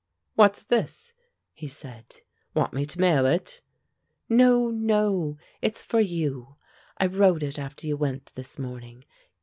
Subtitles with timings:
[0.33, 1.13] "What's this?"
[1.53, 2.21] he said.
[2.55, 3.61] "Want me to mail it?"
[4.27, 5.37] "No, no.
[5.61, 6.55] It's for you.
[6.97, 9.05] I wrote it after you went this morning.